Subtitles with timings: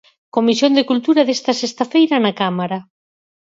[0.35, 2.77] Comisión de Cultura desta sexta feira na Cámara.